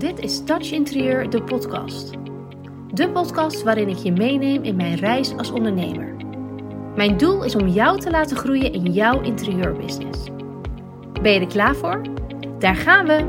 [0.00, 2.10] Dit is Touch Interieur, de podcast.
[2.94, 6.16] De podcast waarin ik je meeneem in mijn reis als ondernemer.
[6.96, 10.24] Mijn doel is om jou te laten groeien in jouw interieurbusiness.
[11.22, 12.02] Ben je er klaar voor?
[12.58, 13.28] Daar gaan we!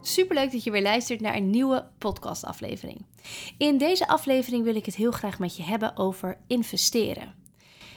[0.00, 3.04] Superleuk dat je weer luistert naar een nieuwe podcastaflevering.
[3.58, 7.34] In deze aflevering wil ik het heel graag met je hebben over investeren.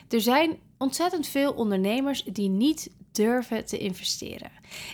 [0.10, 4.52] Er zijn ontzettend veel ondernemers die niet durven te investeren.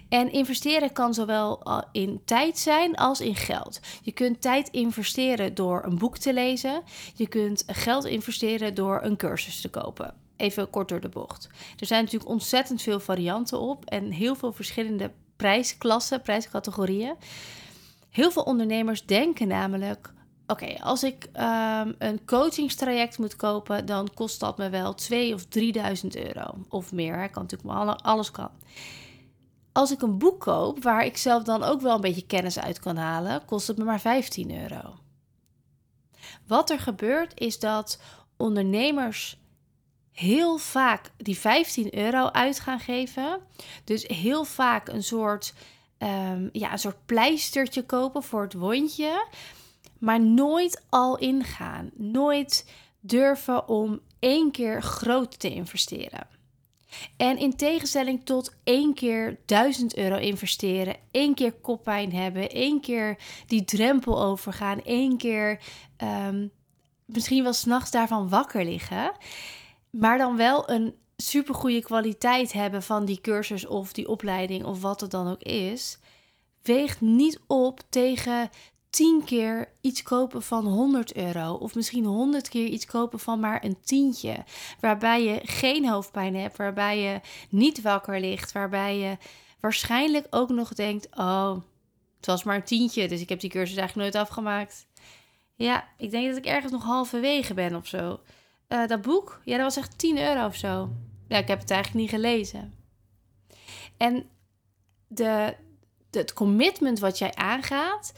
[0.10, 1.62] En investeren kan zowel
[1.92, 3.80] in tijd zijn als in geld.
[4.02, 6.82] Je kunt tijd investeren door een boek te lezen.
[7.16, 10.14] Je kunt geld investeren door een cursus te kopen.
[10.36, 11.50] Even kort door de bocht.
[11.80, 17.16] Er zijn natuurlijk ontzettend veel varianten op en heel veel verschillende prijsklassen, prijscategorieën.
[18.09, 20.14] Heel veel ondernemers denken namelijk:
[20.48, 25.45] oké, als ik um, een coachingstraject moet kopen, dan kost dat me wel 2 of
[25.45, 27.20] 3000 euro of meer.
[27.20, 27.27] Hè?
[27.27, 28.50] Kan natuurlijk alles kan.
[29.72, 32.80] Als ik een boek koop waar ik zelf dan ook wel een beetje kennis uit
[32.80, 34.94] kan halen, kost het me maar 15 euro.
[36.48, 38.00] Wat er gebeurt is dat
[38.38, 39.38] ondernemers
[40.11, 43.39] heel vaak die 15 euro uit gaan geven.
[43.83, 45.53] Dus heel vaak een soort,
[45.98, 49.27] um, ja, een soort pleistertje kopen voor het wondje.
[50.00, 51.92] Maar nooit al ingaan.
[51.94, 56.28] Nooit durven om één keer groot te investeren.
[57.18, 63.18] En in tegenstelling tot één keer 1000 euro investeren, één keer koppijn hebben, één keer
[63.48, 65.60] die drempel overgaan, één keer
[66.28, 66.52] um,
[67.06, 69.12] misschien wel s'nachts daarvan wakker liggen,
[69.90, 75.02] maar dan wel een supergoeie kwaliteit hebben van die cursus of die opleiding of wat
[75.02, 76.00] het dan ook is,
[76.62, 78.50] weegt niet op tegen
[78.96, 81.54] 10 keer iets kopen van 100 euro.
[81.54, 84.44] Of misschien 100 keer iets kopen van maar een tientje.
[84.80, 89.18] Waarbij je geen hoofdpijn hebt, waarbij je niet wakker ligt, waarbij je
[89.60, 91.58] waarschijnlijk ook nog denkt: Oh,
[92.18, 94.88] het was maar een tientje, dus ik heb die cursus eigenlijk nooit afgemaakt.
[95.55, 98.20] Ja, ik denk dat ik ergens nog halverwege ben of zo.
[98.70, 100.89] Uh, dat boek, ja, dat was echt 10 euro of zo.
[101.28, 102.73] Ja, ik heb het eigenlijk niet gelezen.
[103.98, 104.30] En
[105.08, 105.55] de,
[106.11, 108.14] het commitment wat jij aangaat,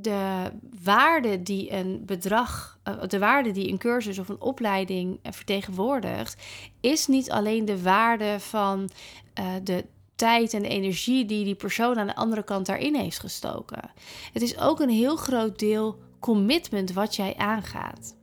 [0.00, 0.50] de
[0.82, 6.42] waarde die een bedrag, eh, de waarde die een cursus of een opleiding eh, vertegenwoordigt,
[6.80, 8.90] is niet alleen de waarde van
[9.38, 9.84] uh, de
[10.14, 13.90] tijd en energie die die persoon aan de andere kant daarin heeft gestoken.
[14.32, 18.16] Het is ook een heel groot deel commitment wat jij aangaat.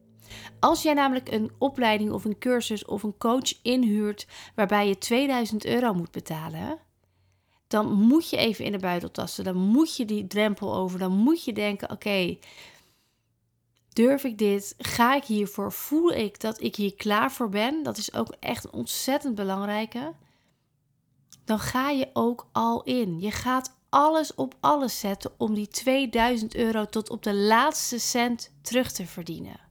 [0.59, 5.65] Als jij namelijk een opleiding of een cursus of een coach inhuurt waarbij je 2000
[5.65, 6.79] euro moet betalen,
[7.67, 9.43] dan moet je even in de buidel tasten.
[9.43, 10.99] Dan moet je die drempel over.
[10.99, 12.37] Dan moet je denken: oké,
[13.93, 14.75] durf ik dit?
[14.77, 15.71] Ga ik hiervoor?
[15.71, 17.83] Voel ik dat ik hier klaar voor ben?
[17.83, 20.13] Dat is ook echt ontzettend belangrijke.
[21.45, 23.19] Dan ga je ook al in.
[23.19, 28.51] Je gaat alles op alles zetten om die 2000 euro tot op de laatste cent
[28.61, 29.66] terug te verdienen.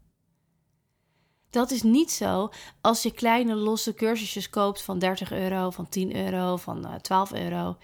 [1.50, 6.16] Dat is niet zo als je kleine losse cursusjes koopt van 30 euro, van 10
[6.16, 7.76] euro, van 12 eh, euro.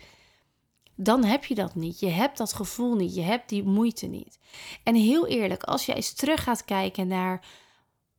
[0.94, 2.00] Dan heb je dat niet.
[2.00, 3.14] Je hebt dat gevoel niet.
[3.14, 4.38] Je hebt die moeite niet.
[4.82, 7.44] En heel eerlijk, als je eens terug gaat kijken naar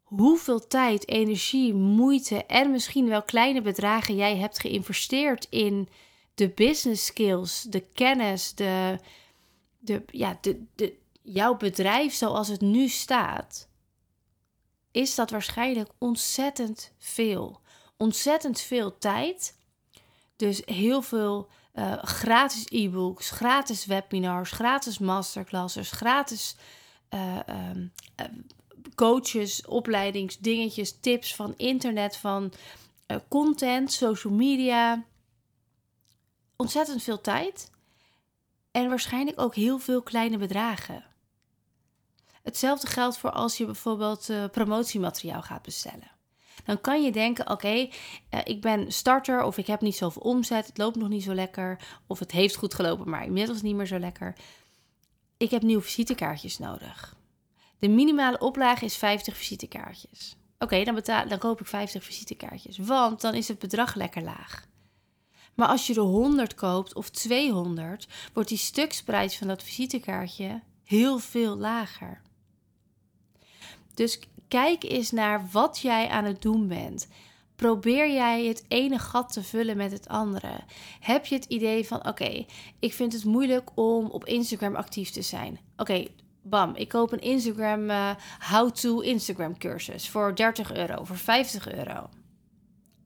[0.03, 5.89] hoeveel tijd, energie, moeite en misschien wel kleine bedragen jij hebt geïnvesteerd in
[6.35, 8.99] de business skills, de kennis, de,
[9.79, 13.67] de, ja, de, de, jouw bedrijf zoals het nu staat
[14.93, 17.61] is dat waarschijnlijk ontzettend veel.
[17.97, 19.57] Ontzettend veel tijd.
[20.35, 26.55] Dus heel veel uh, gratis e-books, gratis webinars, gratis masterclasses, gratis
[27.09, 27.91] uh, um,
[28.95, 32.53] coaches, opleidingsdingetjes, tips van internet, van
[33.27, 35.03] content, social media.
[36.55, 37.71] Ontzettend veel tijd.
[38.71, 41.12] En waarschijnlijk ook heel veel kleine bedragen.
[42.43, 46.11] Hetzelfde geldt voor als je bijvoorbeeld uh, promotiemateriaal gaat bestellen.
[46.65, 47.87] Dan kan je denken: oké, uh,
[48.43, 51.79] ik ben starter of ik heb niet zoveel omzet, het loopt nog niet zo lekker,
[52.07, 54.35] of het heeft goed gelopen, maar inmiddels niet meer zo lekker.
[55.37, 57.15] Ik heb nieuwe visitekaartjes nodig.
[57.79, 60.35] De minimale oplage is 50 visitekaartjes.
[60.59, 64.67] Oké, dan, dan koop ik 50 visitekaartjes, want dan is het bedrag lekker laag.
[65.53, 71.19] Maar als je er 100 koopt of 200, wordt die stuksprijs van dat visitekaartje heel
[71.19, 72.21] veel lager.
[73.93, 77.07] Dus kijk eens naar wat jij aan het doen bent.
[77.55, 80.59] Probeer jij het ene gat te vullen met het andere?
[80.99, 82.45] Heb je het idee van: oké,
[82.79, 85.59] ik vind het moeilijk om op Instagram actief te zijn?
[85.77, 86.05] Oké,
[86.41, 88.09] bam, ik koop een Instagram uh,
[88.49, 92.09] how-to Instagram cursus voor 30 euro, voor 50 euro.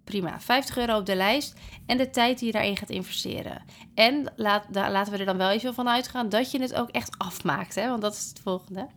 [0.03, 1.53] Prima, 50 euro op de lijst
[1.85, 3.63] en de tijd die je daarin gaat investeren.
[3.93, 7.17] En laat, laten we er dan wel even van uitgaan dat je het ook echt
[7.17, 7.89] afmaakt, hè?
[7.89, 8.87] want dat is het volgende.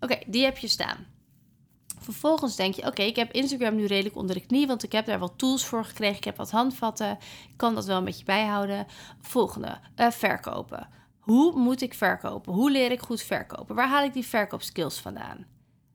[0.00, 1.06] Oké, die heb je staan.
[1.98, 5.06] Vervolgens denk je, oké, ik heb Instagram nu redelijk onder de knie, want ik heb
[5.06, 6.16] daar wat tools voor gekregen.
[6.16, 7.10] Ik heb wat handvatten,
[7.48, 8.86] ik kan dat wel een beetje bijhouden.
[9.20, 10.88] Volgende, uh, verkopen.
[11.18, 12.52] Hoe moet ik verkopen?
[12.52, 13.74] Hoe leer ik goed verkopen?
[13.74, 15.46] Waar haal ik die verkoopskills vandaan?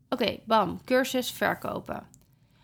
[0.09, 2.07] Oké, bam, cursus verkopen.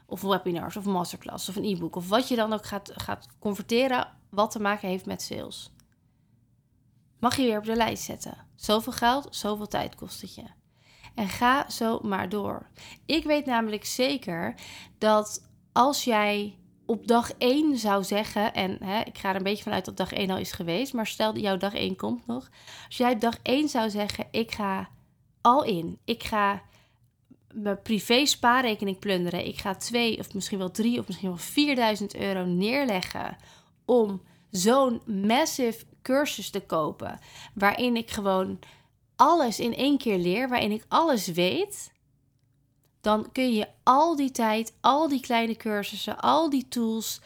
[0.06, 4.08] Of webinars of masterclass of een e-book of wat je dan ook gaat, gaat converteren
[4.30, 5.74] wat te maken heeft met sales.
[7.20, 8.38] Mag je weer op de lijst zetten.
[8.56, 10.61] Zoveel geld, zoveel tijd kost het je.
[11.16, 12.68] En ga zo maar door.
[13.06, 14.56] Ik weet namelijk zeker
[14.98, 16.56] dat als jij
[16.86, 20.14] op dag 1 zou zeggen, en hè, ik ga er een beetje vanuit dat dag
[20.14, 22.50] 1 al is geweest, maar stel dat jouw dag 1 komt nog.
[22.86, 24.90] Als jij dag 1 zou zeggen, ik ga
[25.42, 26.62] al in, ik ga
[27.54, 32.16] mijn privé spaarrekening plunderen, ik ga 2 of misschien wel 3 of misschien wel 4000
[32.16, 33.38] euro neerleggen
[33.86, 37.20] om zo'n massive cursus te kopen,
[37.54, 38.60] waarin ik gewoon
[39.22, 41.92] alles in één keer leer, waarin ik alles weet,
[43.02, 47.22] dan kun je al die tijd, al die kleine cursussen, al die tools,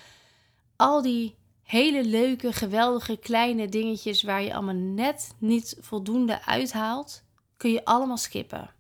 [0.76, 7.24] al die hele leuke, geweldige kleine dingetjes waar je allemaal net niet voldoende uithaalt,
[7.58, 8.74] kun je allemaal skippen.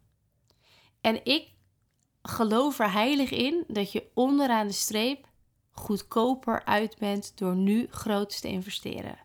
[1.01, 1.47] En ik
[2.21, 5.27] geloof er heilig in dat je onderaan de streep
[5.71, 9.17] goedkoper uit bent door nu groot te investeren.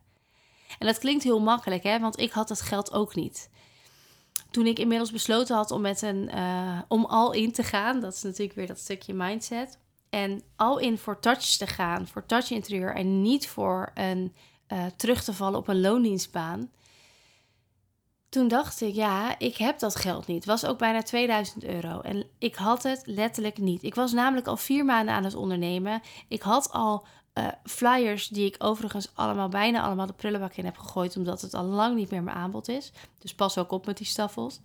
[0.79, 1.99] En dat klinkt heel makkelijk, hè?
[1.99, 3.51] want ik had dat geld ook niet
[4.51, 8.15] toen ik inmiddels besloten had om met een uh, om al in te gaan, dat
[8.15, 9.79] is natuurlijk weer dat stukje mindset.
[10.11, 14.35] En al in voor touch te gaan, voor touch interieur en niet voor een
[14.69, 16.71] uh, terug te vallen op een loondienstbaan.
[18.29, 20.37] Toen dacht ik, ja, ik heb dat geld niet.
[20.37, 22.01] Het was ook bijna 2000 euro.
[22.01, 23.83] En ik had het letterlijk niet.
[23.83, 26.03] Ik was namelijk al vier maanden aan het ondernemen.
[26.29, 30.77] Ik had al uh, flyers die ik overigens allemaal, bijna allemaal de prullenbak in heb
[30.77, 32.93] gegooid, omdat het al lang niet meer mijn aanbod is.
[33.19, 34.61] Dus pas ook op met die staffels.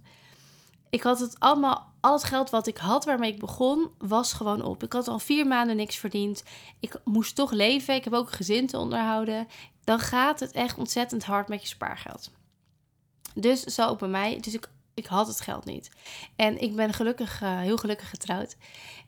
[0.89, 4.62] Ik had het allemaal, al het geld wat ik had waarmee ik begon, was gewoon
[4.63, 4.83] op.
[4.83, 6.44] Ik had al vier maanden niks verdiend.
[6.79, 7.95] Ik moest toch leven.
[7.95, 9.47] Ik heb ook een gezin te onderhouden.
[9.83, 12.31] Dan gaat het echt ontzettend hard met je spaargeld.
[13.33, 14.39] Dus zo ook bij mij.
[14.39, 15.89] Dus ik, ik had het geld niet.
[16.36, 18.57] En ik ben gelukkig, uh, heel gelukkig getrouwd.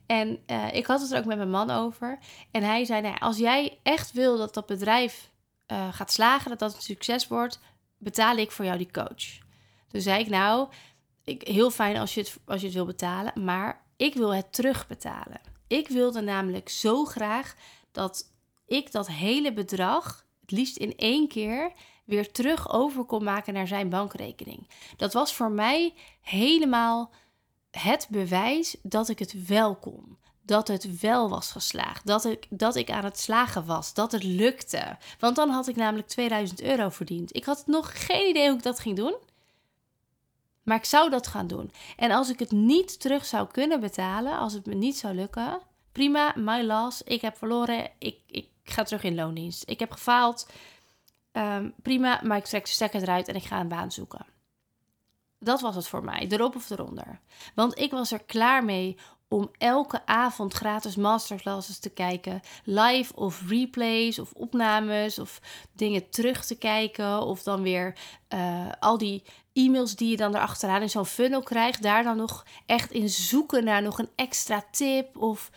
[0.06, 2.20] En uh, ik had het er ook met mijn man over.
[2.52, 5.32] En hij zei: nou, Als jij echt wil dat dat bedrijf
[5.68, 7.60] uh, gaat slagen, dat dat een succes wordt,
[7.98, 9.38] betaal ik voor jou die coach.
[9.88, 10.70] Toen zei ik: Nou,
[11.24, 14.54] ik, heel fijn als je, het, als je het wil betalen, maar ik wil het
[14.54, 15.42] terugbetalen.
[15.68, 17.56] Ik wilde namelijk zo graag
[17.92, 18.34] dat
[18.68, 21.72] ik dat hele bedrag, het liefst in één keer,
[22.08, 24.68] weer terug over kon maken naar zijn bankrekening.
[24.98, 27.12] Dat was voor mij helemaal
[27.72, 30.18] het bewijs dat ik het wel kon.
[30.42, 32.08] Dat het wel was geslaagd.
[32.08, 33.94] Dat ik, dat ik aan het slagen was.
[33.94, 34.98] Dat het lukte.
[35.20, 37.36] Want dan had ik namelijk 2000 euro verdiend.
[37.36, 39.16] Ik had nog geen idee hoe ik dat ging doen.
[40.64, 41.72] Maar ik zou dat gaan doen.
[41.96, 45.60] En als ik het niet terug zou kunnen betalen, als het me niet zou lukken,
[45.92, 47.02] prima, my loss.
[47.04, 47.90] Ik heb verloren.
[48.00, 49.70] Ik, ik ga terug in loondienst.
[49.70, 50.48] Ik heb gefaald.
[51.38, 54.26] Um, prima, maar ik trek de stekker eruit en ik ga een baan zoeken.
[55.40, 57.20] Dat was het voor mij, erop of eronder.
[57.56, 58.98] Want ik was er klaar mee
[59.28, 65.42] om elke avond gratis masterclasses te kijken, live of replays of opnames of
[65.74, 67.98] dingen terug te kijken of dan weer
[68.34, 72.46] uh, al die e-mails die je dan erachteraan in zo'n funnel krijgt, daar dan nog
[72.66, 75.52] echt in zoeken naar nog een extra tip of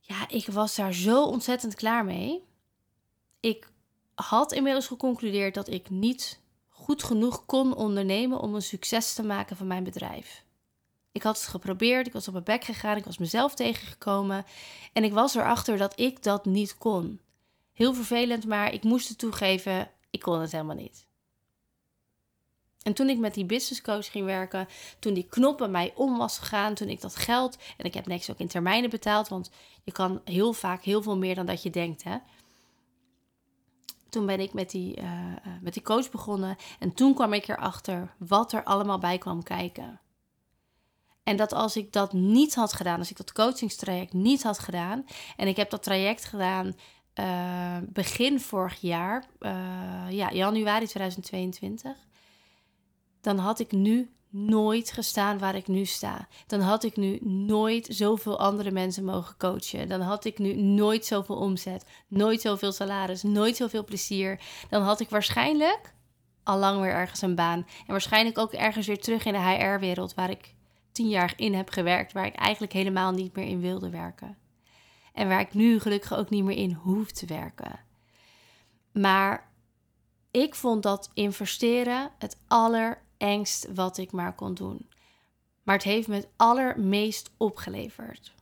[0.00, 2.44] ja, ik was daar zo ontzettend klaar mee.
[3.40, 3.72] Ik
[4.14, 9.56] had inmiddels geconcludeerd dat ik niet goed genoeg kon ondernemen om een succes te maken
[9.56, 10.44] van mijn bedrijf.
[11.12, 14.44] Ik had het geprobeerd, ik was op mijn bek gegaan, ik was mezelf tegengekomen
[14.92, 17.20] en ik was erachter dat ik dat niet kon.
[17.72, 21.06] Heel vervelend, maar ik moest het toegeven, ik kon het helemaal niet.
[22.82, 24.68] En toen ik met die business coach ging werken,
[24.98, 28.30] toen die knoppen mij om was gegaan, toen ik dat geld, en ik heb niks
[28.30, 29.50] ook in termijnen betaald, want
[29.84, 32.16] je kan heel vaak heel veel meer dan dat je denkt, hè
[34.14, 36.56] toen ben ik met die, uh, met die coach begonnen.
[36.78, 40.00] En toen kwam ik erachter wat er allemaal bij kwam kijken.
[41.22, 45.06] En dat als ik dat niet had gedaan, als ik dat coachingstraject niet had gedaan.
[45.36, 46.74] En ik heb dat traject gedaan
[47.14, 49.24] uh, begin vorig jaar,
[50.08, 51.96] ja, januari 2022.
[53.20, 56.28] Dan had ik nu nooit gestaan waar ik nu sta.
[56.46, 59.88] Dan had ik nu nooit zoveel andere mensen mogen coachen.
[59.88, 64.40] Dan had ik nu nooit zoveel omzet, nooit zoveel salaris, nooit zoveel plezier.
[64.68, 65.94] Dan had ik waarschijnlijk
[66.42, 67.58] al lang weer ergens een baan.
[67.58, 70.54] En waarschijnlijk ook ergens weer terug in de HR-wereld waar ik
[70.92, 74.36] tien jaar in heb gewerkt, waar ik eigenlijk helemaal niet meer in wilde werken.
[75.12, 77.80] En waar ik nu gelukkig ook niet meer in hoef te werken.
[78.92, 79.52] Maar
[80.30, 82.38] ik vond dat investeren het
[83.24, 84.88] allerengst wat ik maar kon doen.
[85.62, 88.32] Maar het heeft me het allermeest opgeleverd.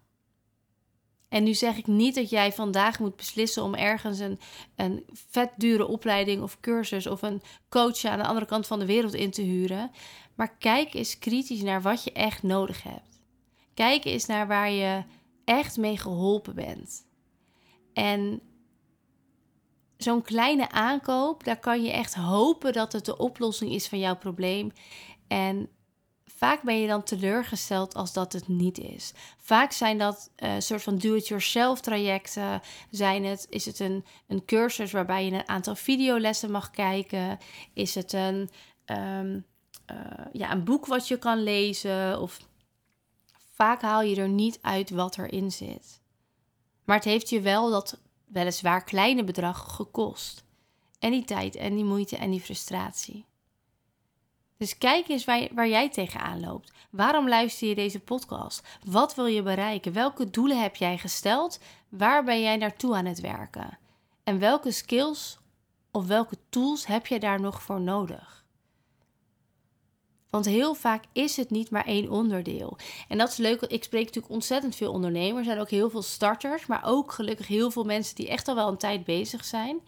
[1.28, 4.38] En nu zeg ik niet dat jij vandaag moet beslissen om ergens een,
[4.76, 8.86] een vet dure opleiding of cursus of een coach aan de andere kant van de
[8.86, 9.90] wereld in te huren.
[10.34, 13.20] Maar kijk eens kritisch naar wat je echt nodig hebt.
[13.74, 15.04] Kijk eens naar waar je
[15.44, 17.04] echt mee geholpen bent.
[17.92, 18.40] En
[20.02, 24.16] zo'n kleine aankoop, daar kan je echt hopen dat het de oplossing is van jouw
[24.16, 24.72] probleem.
[25.28, 25.68] En
[26.24, 29.12] vaak ben je dan teleurgesteld als dat het niet is.
[29.38, 32.60] Vaak zijn dat uh, soort van do-it-yourself trajecten.
[32.90, 37.38] Zijn het, is het een, een cursus waarbij je een aantal videolessen mag kijken?
[37.72, 38.50] Is het een,
[38.86, 39.44] um,
[39.90, 39.96] uh,
[40.32, 42.20] ja, een boek wat je kan lezen?
[42.20, 42.38] Of
[43.54, 46.00] vaak haal je er niet uit wat erin zit.
[46.84, 48.00] Maar het heeft je wel dat
[48.32, 50.44] weliswaar kleine bedrag gekost.
[50.98, 53.26] En die tijd en die moeite en die frustratie.
[54.56, 56.72] Dus kijk eens waar, waar jij tegenaan loopt.
[56.90, 58.78] Waarom luister je deze podcast?
[58.84, 59.92] Wat wil je bereiken?
[59.92, 61.58] Welke doelen heb jij gesteld?
[61.88, 63.78] Waar ben jij naartoe aan het werken?
[64.24, 65.38] En welke skills
[65.90, 68.41] of welke tools heb je daar nog voor nodig?
[70.32, 72.76] Want heel vaak is het niet maar één onderdeel.
[73.08, 75.38] En dat is leuk, ik spreek natuurlijk ontzettend veel ondernemers.
[75.38, 78.54] Er zijn ook heel veel starters, maar ook gelukkig heel veel mensen die echt al
[78.54, 79.80] wel een tijd bezig zijn.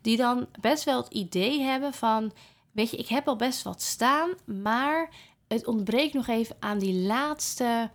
[0.00, 2.32] Die dan best wel het idee hebben van
[2.70, 5.10] weet je, ik heb al best wat staan, maar
[5.48, 7.90] het ontbreekt nog even aan die laatste,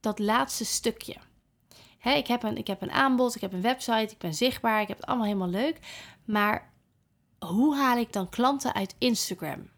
[0.00, 1.16] dat laatste stukje.
[2.02, 4.88] Ik, heb een, ik heb een aanbod, ik heb een website, ik ben zichtbaar, ik
[4.88, 5.78] heb het allemaal helemaal leuk.
[6.24, 6.72] Maar
[7.38, 9.70] hoe haal ik dan klanten uit Instagram?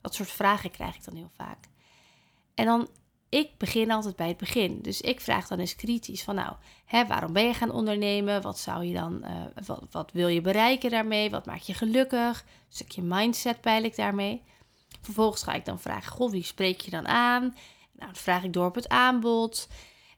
[0.00, 1.68] Dat soort vragen krijg ik dan heel vaak.
[2.54, 2.88] En dan
[3.30, 4.78] ik begin altijd bij het begin.
[4.82, 6.54] Dus ik vraag dan eens kritisch van nou,
[6.84, 8.42] hè, waarom ben je gaan ondernemen?
[8.42, 11.30] Wat zou je dan, uh, wat, wat, wil je bereiken daarmee?
[11.30, 12.40] Wat maakt je gelukkig?
[12.40, 14.42] Een stukje mindset peil ik daarmee.
[15.00, 17.42] Vervolgens ga ik dan vragen, goh, wie spreek je dan aan?
[17.92, 19.68] Nou, dan vraag ik door op het aanbod.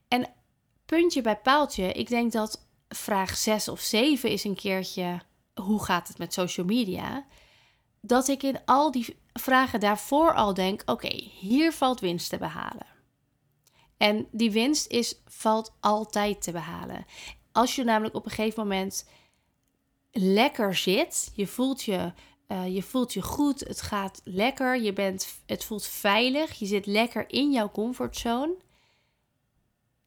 [0.07, 0.29] En
[0.85, 5.21] puntje bij paaltje, ik denk dat vraag 6 of 7 is een keertje,
[5.53, 7.25] hoe gaat het met social media?
[8.01, 12.85] Dat ik in al die vragen daarvoor al denk, oké, hier valt winst te behalen.
[13.97, 17.05] En die winst is, valt altijd te behalen.
[17.51, 19.09] Als je namelijk op een gegeven moment
[20.11, 22.13] lekker zit, je voelt je,
[22.47, 26.85] uh, je, voelt je goed, het gaat lekker, je bent, het voelt veilig, je zit
[26.85, 28.55] lekker in jouw comfortzone,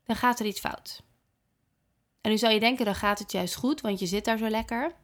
[0.04, 1.02] dan gaat er iets fout.
[2.20, 4.48] En nu zou je denken, dan gaat het juist goed, want je zit daar zo
[4.48, 4.94] lekker.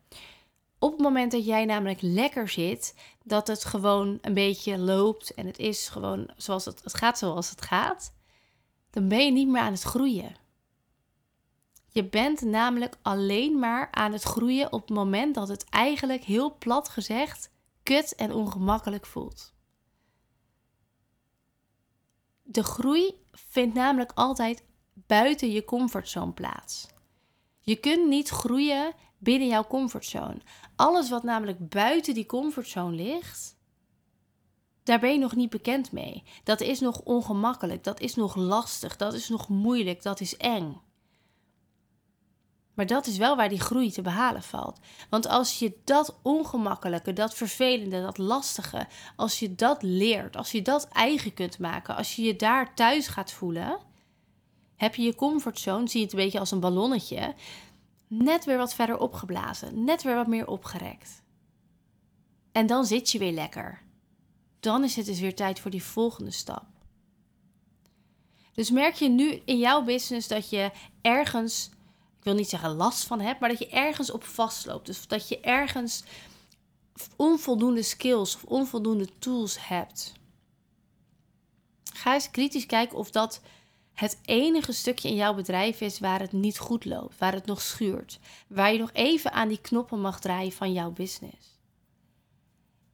[0.82, 5.46] Op het moment dat jij namelijk lekker zit, dat het gewoon een beetje loopt en
[5.46, 8.14] het is gewoon zoals het, gaat zoals het gaat,
[8.90, 10.34] dan ben je niet meer aan het groeien.
[11.88, 16.56] Je bent namelijk alleen maar aan het groeien op het moment dat het eigenlijk heel
[16.58, 17.50] plat gezegd
[17.82, 19.54] kut en ongemakkelijk voelt.
[22.42, 26.88] De groei vindt namelijk altijd buiten je comfortzone plaats.
[27.60, 30.40] Je kunt niet groeien binnen jouw comfortzone.
[30.76, 33.56] Alles wat namelijk buiten die comfortzone ligt,
[34.82, 36.22] daar ben je nog niet bekend mee.
[36.44, 40.80] Dat is nog ongemakkelijk, dat is nog lastig, dat is nog moeilijk, dat is eng.
[42.74, 44.78] Maar dat is wel waar die groei te behalen valt.
[45.10, 48.86] Want als je dat ongemakkelijke, dat vervelende, dat lastige,
[49.16, 53.08] als je dat leert, als je dat eigen kunt maken, als je je daar thuis
[53.08, 53.78] gaat voelen,
[54.76, 57.34] heb je je comfortzone, zie je het een beetje als een ballonnetje,
[58.18, 61.22] net weer wat verder opgeblazen, net weer wat meer opgerekt.
[62.52, 63.82] En dan zit je weer lekker
[64.62, 66.64] dan is het dus weer tijd voor die volgende stap.
[68.52, 71.70] Dus merk je nu in jouw business dat je ergens,
[72.18, 74.86] ik wil niet zeggen last van hebt, maar dat je ergens op vastloopt.
[74.86, 76.04] Dus dat je ergens
[77.16, 80.12] onvoldoende skills of onvoldoende tools hebt.
[81.92, 83.40] Ga eens kritisch kijken of dat
[83.94, 87.60] het enige stukje in jouw bedrijf is waar het niet goed loopt, waar het nog
[87.60, 88.18] schuurt,
[88.48, 91.60] waar je nog even aan die knoppen mag draaien van jouw business.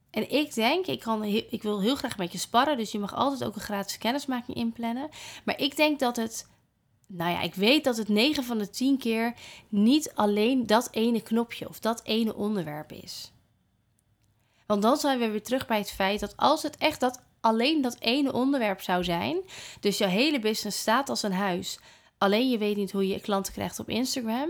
[0.09, 3.13] En ik denk, ik, kan, ik wil heel graag met je sparren, dus je mag
[3.13, 5.09] altijd ook een gratis kennismaking inplannen.
[5.45, 6.47] Maar ik denk dat het,
[7.07, 9.33] nou ja, ik weet dat het 9 van de 10 keer
[9.69, 13.31] niet alleen dat ene knopje of dat ene onderwerp is.
[14.65, 17.81] Want dan zijn we weer terug bij het feit dat als het echt dat alleen
[17.81, 19.41] dat ene onderwerp zou zijn,
[19.79, 21.79] dus jouw hele business staat als een huis,
[22.17, 24.49] alleen je weet niet hoe je klanten krijgt op Instagram,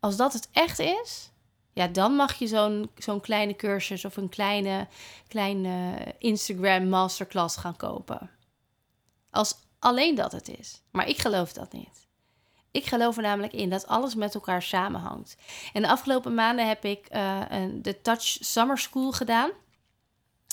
[0.00, 1.30] als dat het echt is,
[1.72, 4.86] ja, dan mag je zo'n zo'n kleine cursus of een kleine,
[5.28, 8.30] kleine Instagram masterclass gaan kopen.
[9.30, 10.82] Als alleen dat het is.
[10.90, 12.06] Maar ik geloof dat niet.
[12.70, 15.36] Ik geloof er namelijk in dat alles met elkaar samenhangt.
[15.72, 17.40] En de afgelopen maanden heb ik uh,
[17.72, 19.50] de Touch Summer School gedaan.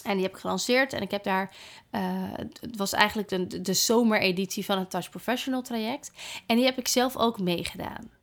[0.05, 0.93] En die heb ik gelanceerd.
[0.93, 1.55] En ik heb daar.
[1.91, 2.01] Uh,
[2.37, 6.11] het was eigenlijk de, de zomereditie van het Touch Professional traject.
[6.45, 8.13] En die heb ik zelf ook meegedaan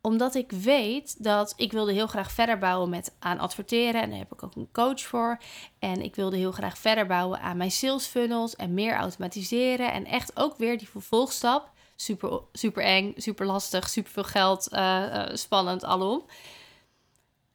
[0.00, 4.02] omdat ik weet dat ik wilde heel graag verder bouwen met aan adverteren.
[4.02, 5.38] En daar heb ik ook een coach voor.
[5.78, 9.92] En ik wilde heel graag verder bouwen aan mijn sales funnels en meer automatiseren.
[9.92, 11.70] En echt ook weer die vervolgstap.
[11.96, 16.22] Super, super eng, super lastig, super veel geld, uh, spannend, alom.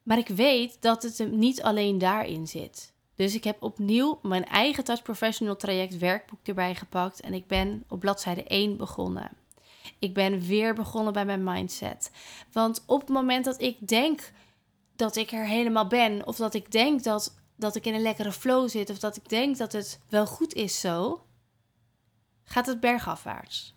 [0.02, 2.94] Maar ik weet dat het hem niet alleen daarin zit.
[3.16, 7.20] Dus ik heb opnieuw mijn eigen Touch Professional traject werkboek erbij gepakt.
[7.20, 9.30] En ik ben op bladzijde 1 begonnen.
[9.98, 12.10] Ik ben weer begonnen bij mijn mindset.
[12.52, 14.32] Want op het moment dat ik denk
[14.96, 18.32] dat ik er helemaal ben, of dat ik denk dat, dat ik in een lekkere
[18.32, 21.24] flow zit, of dat ik denk dat het wel goed is zo,
[22.44, 23.74] gaat het bergafwaarts.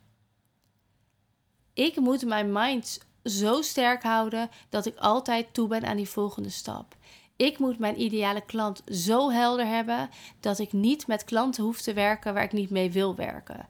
[1.73, 6.49] Ik moet mijn mind zo sterk houden dat ik altijd toe ben aan die volgende
[6.49, 6.95] stap.
[7.39, 11.93] Ik moet mijn ideale klant zo helder hebben dat ik niet met klanten hoef te
[11.93, 13.65] werken waar ik niet mee wil werken.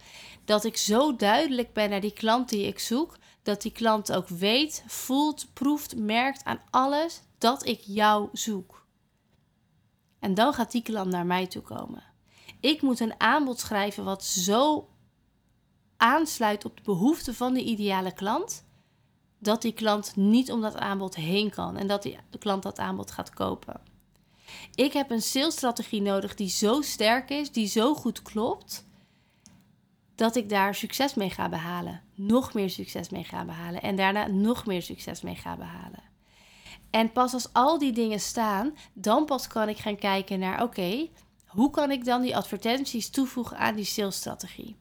[0.45, 4.27] Dat ik zo duidelijk ben naar die klant die ik zoek, dat die klant ook
[4.27, 8.85] weet, voelt, proeft, merkt aan alles dat ik jou zoek.
[10.19, 12.03] En dan gaat die klant naar mij toe komen.
[12.59, 14.89] Ik moet een aanbod schrijven wat zo
[15.97, 18.65] aansluit op de behoeften van de ideale klant
[19.39, 23.11] dat die klant niet om dat aanbod heen kan en dat die, klant dat aanbod
[23.11, 23.81] gaat kopen.
[24.75, 28.85] Ik heb een salesstrategie nodig die zo sterk is, die zo goed klopt,
[30.15, 32.01] dat ik daar succes mee ga behalen.
[32.15, 36.03] Nog meer succes mee ga behalen en daarna nog meer succes mee ga behalen.
[36.89, 41.07] En pas als al die dingen staan, dan pas kan ik gaan kijken naar: oké,
[41.47, 44.75] hoe kan ik dan die advertenties toevoegen aan die salesstrategie?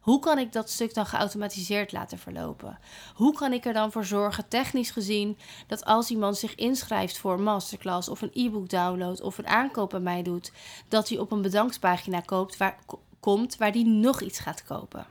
[0.00, 2.78] Hoe kan ik dat stuk dan geautomatiseerd laten verlopen?
[3.14, 7.32] Hoe kan ik er dan voor zorgen, technisch gezien, dat als iemand zich inschrijft voor
[7.32, 10.52] een masterclass of een e-book download of een aankoop bij mij doet,
[10.88, 12.78] dat hij op een bedankspagina koopt waar,
[13.20, 15.06] komt waar die nog iets gaat kopen?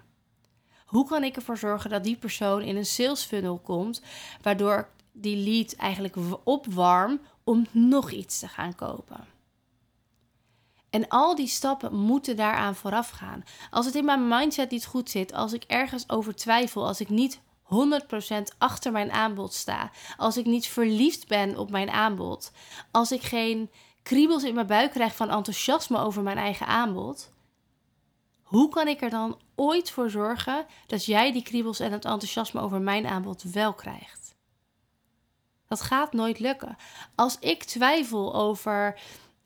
[0.86, 4.02] Hoe kan ik ervoor zorgen dat die persoon in een sales funnel komt,
[4.42, 9.38] waardoor die lead eigenlijk opwarm om nog iets te gaan kopen?
[10.89, 13.43] En al die stappen moeten daaraan vooraf gaan.
[13.69, 17.10] Als het in mijn mindset niet goed zit, als ik ergens over twijfel, als ik
[17.10, 22.52] niet 100% achter mijn aanbod sta, als ik niet verliefd ben op mijn aanbod,
[22.91, 23.71] als ik geen
[24.04, 27.32] kriebels in mijn buik krijg van enthousiasme over mijn eigen aanbod,
[28.43, 32.62] hoe kan ik er dan ooit voor zorgen dat jij die kriebels en het enthousiasme
[32.62, 34.36] over mijn aanbod wel krijgt?
[35.67, 36.78] Dat gaat nooit lukken.
[37.15, 38.99] Als ik twijfel over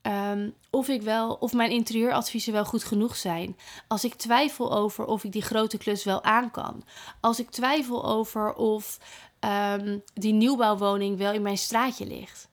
[0.04, 3.58] Ehm, of, ik wel, of mijn interieuradviezen wel goed genoeg zijn.
[3.88, 6.84] Als ik twijfel over of ik die grote klus wel aan kan.
[7.20, 9.00] Als ik twijfel over of
[9.39, 12.50] um, die nieuwbouwwoning wel in mijn straatje ligt.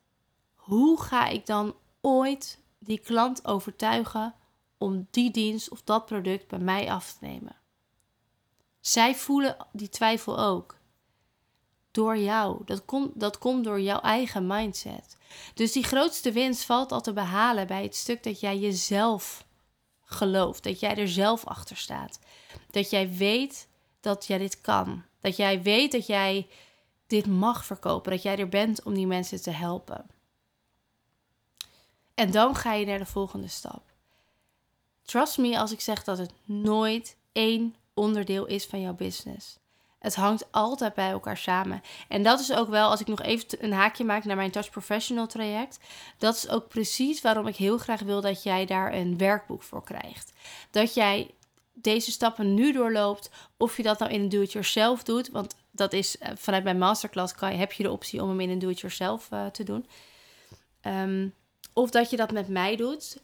[0.54, 4.34] Hoe ga ik dan ooit die klant overtuigen
[4.78, 7.56] om die dienst of dat product bij mij af te nemen?
[8.80, 10.78] Zij voelen die twijfel ook.
[11.90, 12.64] Door jou.
[12.64, 15.16] Dat komt, dat komt door jouw eigen mindset.
[15.54, 19.44] Dus die grootste winst valt al te behalen bij het stuk dat jij jezelf
[20.04, 20.62] gelooft.
[20.62, 22.18] Dat jij er zelf achter staat.
[22.70, 23.68] Dat jij weet
[24.00, 25.04] dat jij dit kan.
[25.20, 26.48] Dat jij weet dat jij
[27.06, 28.12] dit mag verkopen.
[28.12, 30.06] Dat jij er bent om die mensen te helpen.
[32.14, 33.82] En dan ga je naar de volgende stap.
[35.02, 39.59] Trust me als ik zeg dat het nooit één onderdeel is van jouw business.
[40.00, 41.82] Het hangt altijd bij elkaar samen.
[42.08, 44.70] En dat is ook wel, als ik nog even een haakje maak naar mijn Touch
[44.70, 45.78] Professional traject.
[46.18, 49.84] Dat is ook precies waarom ik heel graag wil dat jij daar een werkboek voor
[49.84, 50.32] krijgt.
[50.70, 51.30] Dat jij
[51.72, 53.30] deze stappen nu doorloopt.
[53.56, 55.28] Of je dat nou in een do-it-yourself doet.
[55.28, 58.50] Want dat is eh, vanuit mijn masterclass kan, heb je de optie om hem in
[58.50, 59.86] een do-it-yourself uh, te doen.
[60.80, 61.28] Ehm,
[61.72, 63.20] of dat je dat met mij doet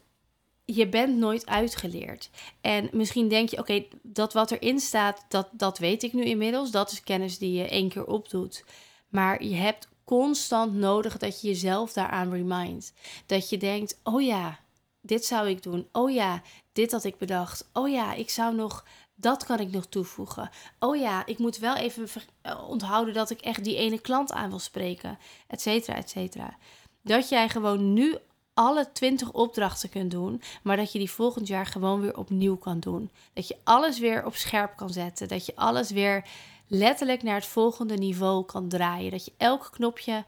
[0.66, 2.30] je bent nooit uitgeleerd.
[2.60, 6.70] En misschien denk je, oké, dat wat erin staat, dat, dat weet ik nu inmiddels.
[6.70, 8.64] Dat is kennis die je één keer opdoet.
[9.08, 12.92] Maar je hebt constant nodig dat je jezelf daaraan remindt.
[13.26, 14.58] Dat je denkt, oh ja,
[15.00, 15.88] dit zou ik doen.
[15.92, 17.68] Oh ja, dit had ik bedacht.
[17.72, 20.50] Oh ja, ik zou nog, dat kan ik nog toevoegen.
[20.78, 22.08] Oh ja, ik moet wel even
[22.42, 25.18] eh, onthouden dat ik echt die ene klant aan wil spreken.
[25.46, 26.56] Et cetera, et cetera.
[27.02, 28.18] Dat jij gewoon nu
[28.56, 32.80] alle 20 opdrachten kunt doen, maar dat je die volgend jaar gewoon weer opnieuw kan
[32.80, 33.10] doen.
[33.32, 35.28] Dat je alles weer op scherp kan zetten.
[35.28, 36.24] Dat je alles weer
[36.66, 39.10] letterlijk naar het volgende niveau kan draaien.
[39.10, 40.24] Dat je elk knopje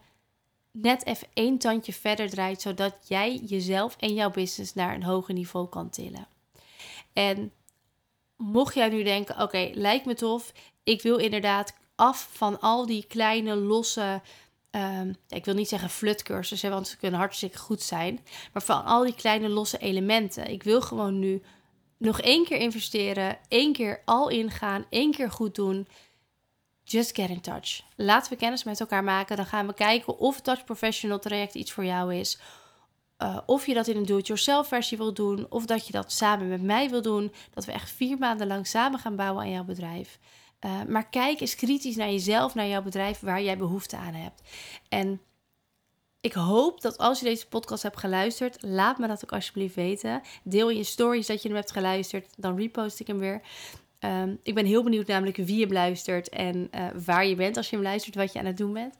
[0.71, 5.35] net even één tandje verder draait, zodat jij jezelf en jouw business naar een hoger
[5.35, 6.27] niveau kan tillen.
[7.13, 7.53] En
[8.37, 13.05] mocht jij nu denken: oké, lijkt me tof, ik wil inderdaad af van al die
[13.09, 14.21] kleine losse.
[14.71, 18.21] Ehm, ik wil niet zeggen flutcursussen, want ze kunnen hartstikke goed zijn.
[18.53, 20.51] Maar van al die kleine losse elementen.
[20.51, 21.43] Ik wil gewoon nu
[21.99, 25.89] nog één keer investeren, één keer al ingaan, één keer goed doen.
[26.85, 27.81] Just get in touch.
[27.97, 29.37] Laten we kennis met elkaar maken.
[29.37, 32.39] Dan gaan we kijken of het Touch Professional traject iets voor jou is.
[33.19, 35.47] Uh, of je dat in een do-it-yourself versie wil doen.
[35.49, 37.33] Of dat je dat samen met mij wil doen.
[37.55, 40.19] Dat we echt vier maanden lang samen gaan bouwen aan jouw bedrijf.
[40.65, 44.43] Uh, maar kijk eens kritisch naar jezelf, naar jouw bedrijf, waar jij behoefte aan hebt.
[44.89, 45.21] En
[46.21, 50.23] ik hoop dat als je deze podcast hebt geluisterd, laat me dat ook alsjeblieft weten.
[50.43, 53.41] Deel je stories dat je hem hebt geluisterd, dan repost ik hem weer.
[54.01, 57.71] Um, ik ben heel benieuwd namelijk wie hem luistert en uh, waar je bent als
[57.71, 58.95] je hem luistert, wat je aan het doen bent.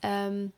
[0.00, 0.52] Um,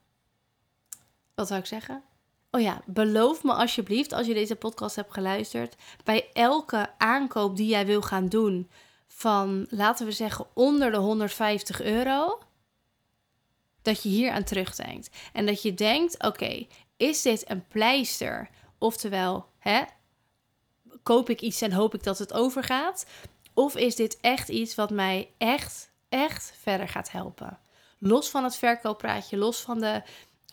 [1.35, 2.03] wat zou ik zeggen?
[2.51, 7.69] Oh ja, beloof me alsjeblieft als je deze podcast hebt geluisterd, bij elke aankoop die
[7.69, 8.71] jij wil gaan doen
[9.21, 12.39] van, laten we zeggen, onder de 150 euro,
[13.83, 15.11] dat je hier aan terugdenkt.
[15.33, 18.49] En dat je denkt, oké, is dit een pleister?
[18.79, 19.83] Oftewel, hè,
[21.03, 23.07] koop ik iets en hoop ik dat het overgaat?
[23.55, 27.59] Of is dit echt iets wat mij echt, echt verder gaat helpen?
[27.99, 30.03] Los van het verkooppraatje, los van de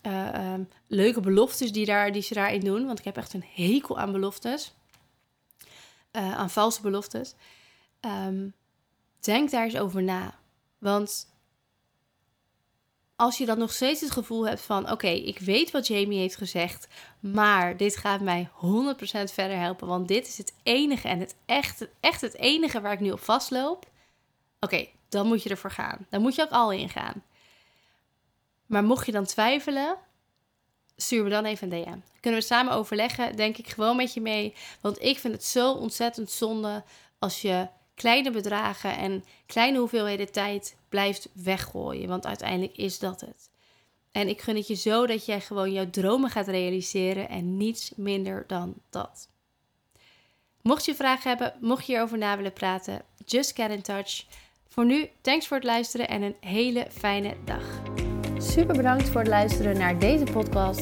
[0.04, 2.86] uh, um, leuke beloftes die, daar, die ze daarin doen.
[2.86, 4.74] Want ik heb echt een hekel aan beloftes.
[6.12, 7.36] Uh, aan valse beloftes.
[8.02, 8.54] Um,
[9.28, 10.40] denk daar eens over na.
[10.78, 11.28] Want
[13.16, 16.36] als je dan nog steeds het gevoel hebt van: oké, ik weet wat Jamie heeft
[16.36, 16.88] gezegd,
[17.20, 18.54] maar dit gaat mij 100%
[19.34, 23.00] verder helpen, want dit is het enige en het echt, echt het enige waar ik
[23.00, 23.90] nu op vastloop.
[24.60, 26.06] Oké, dan moet je ervoor gaan.
[26.10, 27.24] Dan moet je ook al ingaan.
[28.66, 29.98] Maar mocht je dan twijfelen,
[30.96, 31.98] stuur me dan even een DM.
[32.20, 34.56] Kunnen we samen overleggen, denk ik gewoon met je mee.
[34.82, 36.84] Want ik vind het zo ontzettend zonde
[37.20, 42.08] als je kleine bedragen en kleine hoeveelheden tijd blijft weggooien.
[42.08, 43.50] Want uiteindelijk is dat het.
[44.12, 47.92] En ik gun het je zo dat jij gewoon jouw dromen gaat realiseren en niets
[47.96, 49.30] minder dan dat.
[50.62, 54.26] Mocht je vragen hebben, mocht je hierover na willen praten, just get in touch.
[54.68, 57.64] Voor nu, thanks voor het luisteren en een hele fijne dag.
[58.38, 60.82] Super bedankt voor het luisteren naar deze podcast.